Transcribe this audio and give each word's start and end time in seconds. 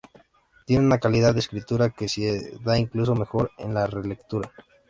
Tiene 0.65 0.83
una 0.83 0.97
calidad 0.97 1.35
de 1.35 1.41
escritura 1.41 1.91
que 1.91 2.09
se 2.09 2.57
da 2.63 2.75
incluso 2.79 3.13
mejor 3.13 3.51
en 3.59 3.75
la 3.75 3.85
relectura". 3.85 4.51